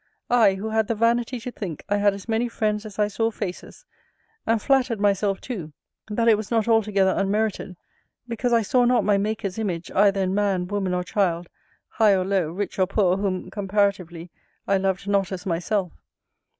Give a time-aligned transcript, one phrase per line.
[0.31, 3.29] I who had the vanity to think I had as many friends as I saw
[3.29, 3.85] faces,
[4.47, 5.73] and flattered myself too,
[6.09, 7.75] that it was not altogether unmerited,
[8.27, 11.49] because I saw not my Maker's image, either in man, woman, or child,
[11.87, 14.31] high or low, rich or poor, whom, comparatively,
[14.67, 15.91] I loved not as myself.